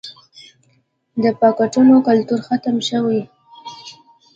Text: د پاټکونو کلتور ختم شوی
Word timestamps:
د 1.23 1.25
پاټکونو 1.39 1.93
کلتور 2.07 2.39
ختم 2.47 2.75
شوی 2.89 3.21